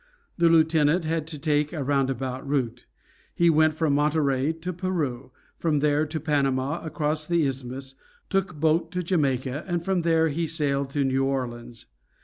[0.35, 2.87] The lieutenant had to take a roundabout route.
[3.35, 7.93] He went from Monterey to Peru, from there to Panama, across the Isthmus,
[8.27, 11.85] took boat to Jamaica, and from there he sailed to New Orleans.